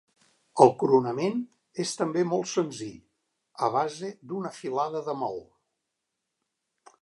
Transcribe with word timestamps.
El 0.63 0.71
coronament 0.83 1.35
és 1.83 1.91
també 1.99 2.23
molt 2.29 2.49
senzill, 2.53 2.97
a 3.67 3.69
base 3.77 4.11
d'una 4.33 4.53
filada 4.57 5.05
de 5.11 5.17
maó. 5.21 5.39